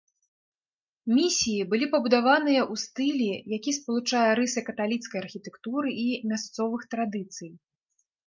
Місіі 1.17 1.67
былі 1.73 1.87
пабудаваныя 1.95 2.61
ў 2.71 2.81
стылі, 2.85 3.27
які 3.57 3.71
спалучае 3.79 4.23
рысы 4.41 4.59
каталіцкай 4.71 5.19
архітэктуры 5.25 5.89
і 6.05 6.07
мясцовых 6.31 6.81
традыцый. 6.95 7.49